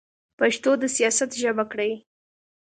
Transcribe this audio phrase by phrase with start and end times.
[0.39, 1.91] پښتو د سیاست ژبه کړئ.